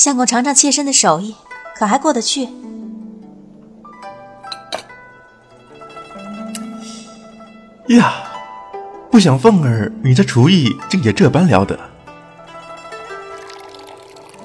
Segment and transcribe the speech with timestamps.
[0.00, 1.34] 相公尝尝妾身的手艺，
[1.76, 2.48] 可还过得去？
[7.88, 8.14] 呀，
[9.10, 11.78] 不想凤儿，你的厨艺竟也这般了得。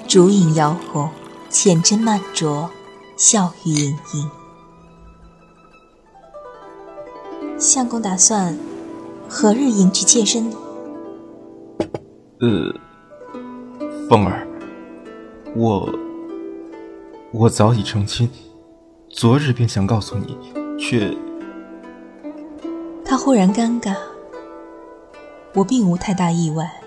[0.06, 1.08] 烛影摇红，
[1.48, 2.68] 浅斟慢酌，
[3.16, 4.30] 笑语盈盈。
[7.58, 8.58] 相公打算
[9.26, 10.56] 何日迎娶妾身呢？
[12.40, 12.74] 呃，
[14.10, 14.46] 凤儿，
[15.58, 15.90] 我
[17.32, 18.28] 我早已成亲，
[19.08, 20.36] 昨日便想告诉你，
[20.78, 21.16] 却……
[23.02, 23.96] 他忽然尴尬。
[25.54, 26.82] 我并无太大意外，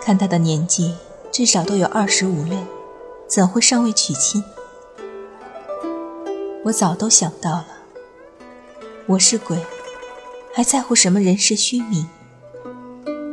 [0.00, 0.94] 看他的年纪，
[1.30, 2.56] 至少都有二十五六，
[3.26, 4.42] 怎会尚未娶亲？
[6.64, 7.66] 我早都想到了。
[9.04, 9.58] 我是鬼，
[10.54, 12.08] 还在乎什么人世虚名？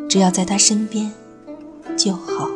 [0.09, 1.09] 只要在他身边。
[1.97, 2.49] 就好。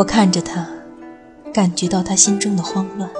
[0.00, 0.66] 我看着他，
[1.52, 3.10] 感觉到他心中的慌乱。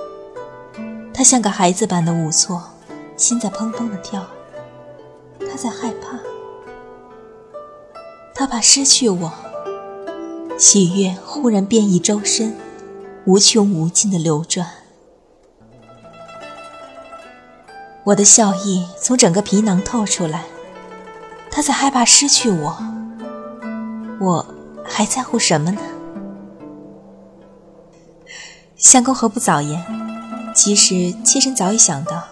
[1.13, 2.63] 他像个孩子般的无措，
[3.19, 4.27] 心在砰砰的跳。
[5.41, 6.19] 他在害怕，
[8.35, 9.31] 他怕失去我。
[10.57, 12.57] 喜悦忽然遍溢周身，
[13.27, 14.67] 无穷无尽的流转。
[18.05, 20.45] 我的笑意从整个皮囊透出来。
[21.51, 22.79] 他在害怕失去我，
[24.19, 24.47] 我
[24.83, 25.81] 还在乎什么呢？
[28.81, 29.85] 相公何不早言？
[30.55, 32.25] 其实妾身早已想到，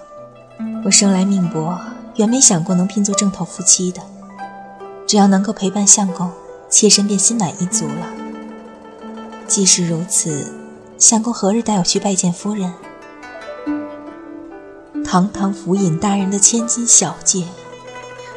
[0.82, 1.78] 我生来命薄，
[2.16, 4.00] 原没想过能拼做正头夫妻的。
[5.06, 6.32] 只要能够陪伴相公，
[6.70, 8.06] 妾身便心满意足了。
[9.46, 10.50] 既是如此，
[10.96, 12.72] 相公何日带我去拜见夫人？
[15.04, 17.44] 堂堂府尹大人的千金小姐。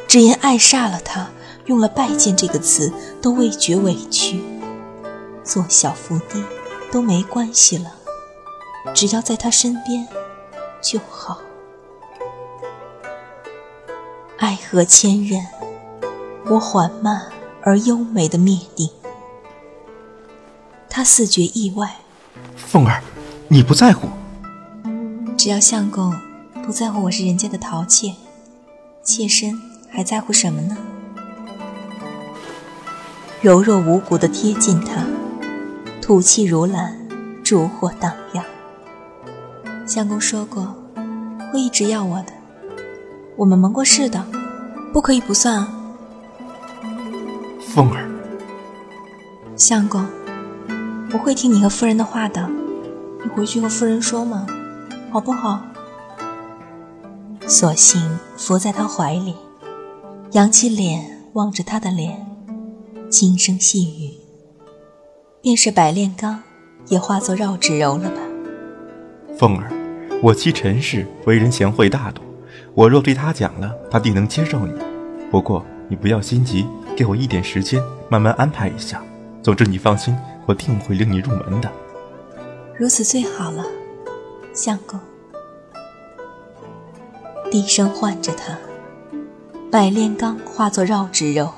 [0.06, 1.30] 只因爱煞了他，
[1.64, 4.44] 用了“拜见”这个词，都未觉委屈。
[5.42, 6.44] 做小伏低
[6.90, 7.94] 都没关系了，
[8.94, 10.06] 只要在他身边
[10.80, 11.40] 就好。
[14.38, 15.44] 爱河千仞，
[16.46, 17.30] 我缓慢
[17.62, 18.88] 而优美的灭顶。
[20.88, 21.96] 他似觉意外，
[22.56, 23.02] 凤儿，
[23.48, 24.08] 你不在乎？
[25.36, 26.14] 只要相公
[26.64, 28.14] 不在乎我是人家的陶妾，
[29.02, 29.72] 妾身。
[29.94, 30.74] 还在乎什么呢？
[33.42, 35.04] 柔弱无骨的贴近他，
[36.00, 36.98] 吐气如兰，
[37.44, 38.42] 烛火荡漾。
[39.94, 40.74] 相公说过，
[41.52, 42.32] 会一直要我的。
[43.36, 44.24] 我们盟过誓的，
[44.90, 45.68] 不可以不算啊。
[47.60, 48.08] 凤儿，
[49.54, 50.02] 相公，
[51.12, 52.48] 我会听你和夫人的话的。
[53.22, 54.46] 你回去和夫人说嘛，
[55.10, 55.60] 好不好？
[57.46, 59.36] 索性伏在他怀里。
[60.30, 62.26] 扬起脸望着他的脸，
[63.10, 64.14] 轻声细语。
[65.42, 66.42] 便是百炼钢，
[66.88, 68.22] 也化作绕指柔了吧？
[69.38, 69.70] 凤儿，
[70.22, 72.22] 我妻陈氏为人贤惠大度，
[72.74, 74.72] 我若对她讲了，她定能接受你。
[75.32, 76.64] 不过你不要心急，
[76.96, 79.02] 给我一点时间，慢慢安排一下。
[79.42, 80.16] 总之你放心，
[80.46, 81.68] 我定会领你入门的。
[82.78, 83.66] 如此最好了，
[84.54, 85.00] 相公。
[87.50, 88.56] 低声唤着他。
[89.72, 91.50] 百炼钢化作绕指柔，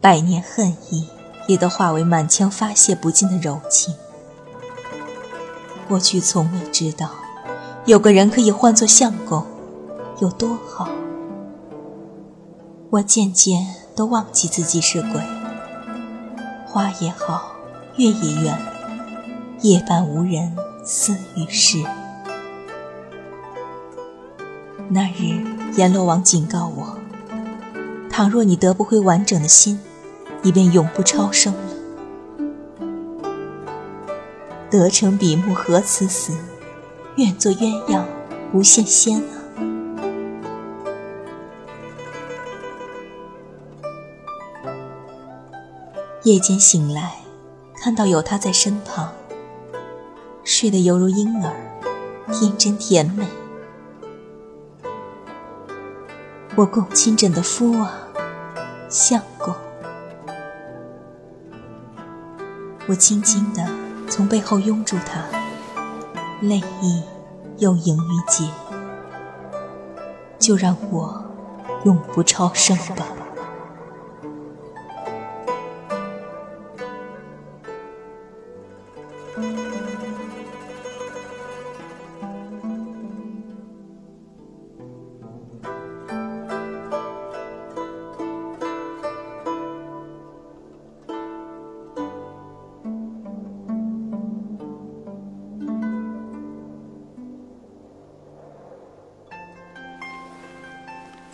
[0.00, 1.08] 百年恨意
[1.48, 3.92] 也都化为满腔发泄不尽的柔情。
[5.88, 7.10] 过去从未知道，
[7.88, 9.42] 有个人可以唤作相公，
[10.20, 10.90] 有多好。
[12.90, 13.66] 我渐渐
[13.96, 15.22] 都忘记自己是鬼。
[16.66, 17.50] 花也好，
[17.96, 18.58] 月也圆，
[19.62, 20.54] 夜半无人
[20.84, 21.82] 私语时。
[24.90, 25.42] 那日，
[25.78, 26.98] 阎罗王警告我。
[28.10, 29.80] 倘若你得不回完整的心，
[30.42, 31.60] 你便永不超生了。
[34.68, 36.34] 得成比目何辞死，
[37.18, 38.04] 愿做鸳鸯
[38.52, 39.42] 不羡仙啊！
[46.22, 47.16] 夜间醒来，
[47.74, 49.12] 看到有他在身旁，
[50.44, 51.52] 睡得犹如婴儿，
[52.32, 53.26] 天真甜美。
[56.54, 58.06] 我共亲枕的夫啊！
[58.88, 59.52] 相公，
[62.86, 63.68] 我轻轻地
[64.08, 65.24] 从背后拥住他，
[66.40, 67.02] 泪意
[67.58, 68.48] 又盈于睫，
[70.38, 71.24] 就让我
[71.84, 73.06] 永不超生吧。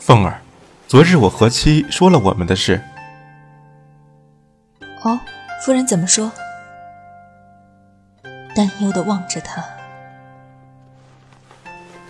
[0.07, 0.43] 凤儿，
[0.87, 2.79] 昨日我和妻说了我们的事。
[5.03, 5.19] 哦，
[5.65, 6.31] 夫人怎么说？
[8.55, 9.65] 担忧的望着他。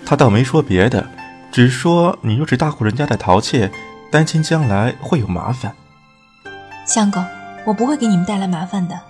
[0.05, 1.07] 他倒没说别的，
[1.53, 3.71] 只说你又是大户人家的陶妾，
[4.11, 5.73] 担心将来会有麻烦。
[6.85, 7.25] 相公，
[7.65, 9.01] 我不会给你们带来麻烦的。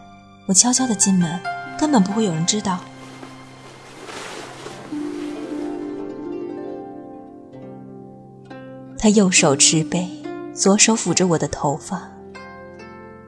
[0.45, 1.41] 我悄悄的进门，
[1.79, 2.81] 根本不会有人知道。
[9.05, 10.09] 他右手持杯，
[10.55, 12.11] 左手抚着我的头发，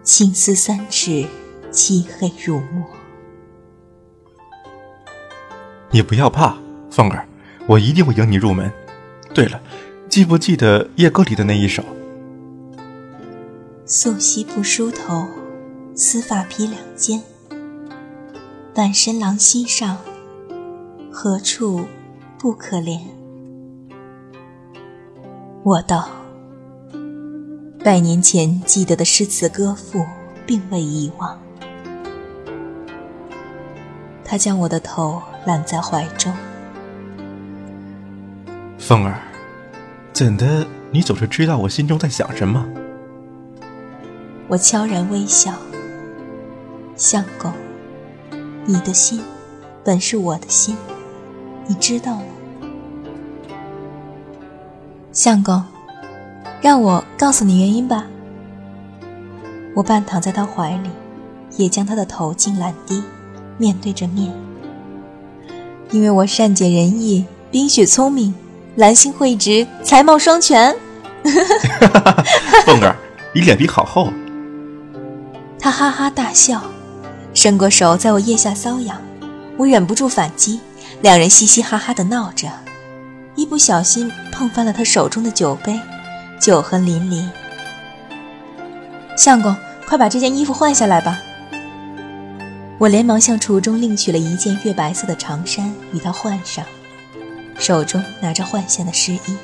[0.02, 1.26] 青丝三尺，
[1.70, 2.82] 漆黑如墨。
[5.90, 6.56] 你不要怕，
[6.90, 7.28] 凤儿。
[7.66, 8.72] 我一定会迎你入门。
[9.34, 9.60] 对了，
[10.08, 11.84] 记不记得夜歌里的那一首？
[13.84, 15.28] 素膝不梳头，
[15.94, 17.22] 丝发披两肩。
[18.74, 19.98] 半身狼膝上，
[21.12, 21.84] 何处
[22.38, 22.98] 不可怜？
[25.66, 26.08] 我道：
[27.82, 30.06] 百年前记得的诗词歌赋，
[30.46, 31.36] 并未遗忘。
[34.24, 36.32] 他将我的头揽在怀中。
[38.78, 39.18] 凤儿，
[40.12, 40.64] 怎的？
[40.92, 42.64] 你总是知道我心中在想什么？
[44.46, 45.52] 我悄然微笑。
[46.94, 47.52] 相公，
[48.66, 49.20] 你的心
[49.82, 50.76] 本是我的心，
[51.66, 52.26] 你知道吗？
[55.16, 55.64] 相公，
[56.60, 58.04] 让我告诉你原因吧。
[59.74, 60.90] 我半躺在他怀里，
[61.56, 63.02] 也将他的头颈揽低，
[63.56, 64.30] 面对着面。
[65.90, 68.34] 因为我善解人意，冰雪聪明。
[68.74, 70.76] 兰心蕙质，才貌双全。
[72.66, 72.94] 凤儿，
[73.34, 74.12] 你脸皮好厚。
[75.58, 76.62] 他哈哈大笑，
[77.32, 79.00] 伸过手在我腋下搔痒，
[79.56, 80.60] 我忍不住反击，
[81.00, 82.50] 两人嘻嘻哈哈的闹着，
[83.36, 85.78] 一不小心碰翻了他手中的酒杯，
[86.40, 87.28] 酒痕淋漓。
[89.14, 89.54] 相公，
[89.86, 91.18] 快把这件衣服换下来吧。
[92.78, 96.64] 我连忙向橱中另取了一件月白色的长衫与他换上。
[97.58, 99.36] 手中拿着换下的湿衣，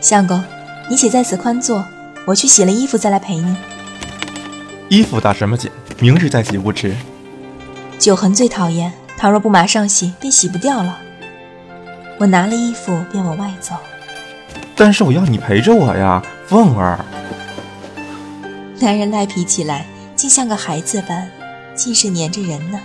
[0.00, 0.42] 相公，
[0.88, 1.84] 你且在此宽坐，
[2.24, 3.56] 我去洗了衣服再来陪你。
[4.88, 5.70] 衣服打什么紧？
[5.98, 6.96] 明日再洗不迟。
[7.98, 11.00] 酒痕最讨厌，倘若不马上洗，便洗不掉了。
[12.18, 13.74] 我拿了衣服便往外走。
[14.76, 17.04] 但是我要你陪着我呀，凤儿。
[18.80, 21.28] 男人赖皮起来，竟像个孩子般，
[21.74, 22.78] 尽是粘着人呢。